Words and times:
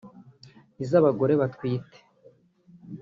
iz’abagore 0.83 1.33
batwite 1.41 1.97